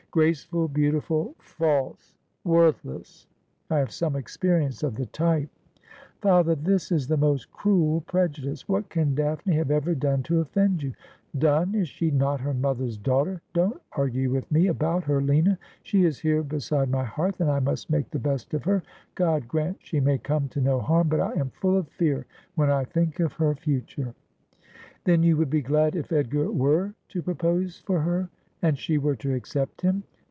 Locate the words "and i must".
17.39-17.89